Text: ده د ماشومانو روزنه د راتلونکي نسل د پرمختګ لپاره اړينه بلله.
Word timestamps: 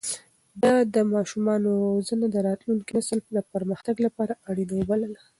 ده 0.61 0.73
د 0.93 0.95
ماشومانو 1.13 1.69
روزنه 1.95 2.25
د 2.29 2.35
راتلونکي 2.47 2.91
نسل 2.97 3.19
د 3.35 3.39
پرمختګ 3.53 3.95
لپاره 4.05 4.33
اړينه 4.49 4.77
بلله. 4.89 5.21